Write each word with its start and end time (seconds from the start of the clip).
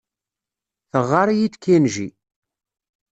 Teɣɣar-iyi-d 0.91 1.55
Kenji. 1.63 2.07